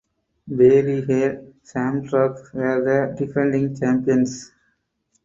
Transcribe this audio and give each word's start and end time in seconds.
Ballyhale 0.57 1.43
Shamrocks 1.63 2.51
were 2.55 2.83
the 2.83 3.23
defending 3.23 3.75
champions. 3.79 4.51